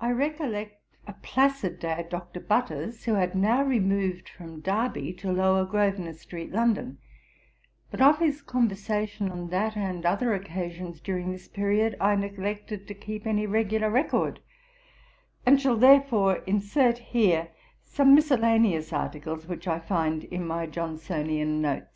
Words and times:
I 0.00 0.10
recollect 0.10 0.82
a 1.06 1.12
placid 1.12 1.78
day 1.78 1.92
at 1.92 2.10
Dr. 2.10 2.40
Butter's, 2.40 3.04
who 3.04 3.14
had 3.14 3.36
now 3.36 3.62
removed 3.62 4.28
from 4.28 4.60
Derby 4.60 5.12
to 5.20 5.30
Lower 5.30 5.64
Grosvenor 5.64 6.14
street, 6.14 6.50
London; 6.50 6.98
but 7.92 8.00
of 8.00 8.18
his 8.18 8.42
conversation 8.42 9.30
on 9.30 9.50
that 9.50 9.76
and 9.76 10.04
other 10.04 10.34
occasions 10.34 11.00
during 11.00 11.30
this 11.30 11.46
period, 11.46 11.96
I 12.00 12.16
neglected 12.16 12.88
to 12.88 12.94
keep 12.94 13.28
any 13.28 13.46
regular 13.46 13.90
record, 13.90 14.40
and 15.46 15.60
shall 15.62 15.76
therefore 15.76 16.38
insert 16.38 16.98
here 16.98 17.50
some 17.84 18.12
miscellaneous 18.12 18.92
articles 18.92 19.46
which 19.46 19.68
I 19.68 19.78
find 19.78 20.24
in 20.24 20.44
my 20.44 20.66
Johnsonian 20.66 21.62
notes. 21.62 21.86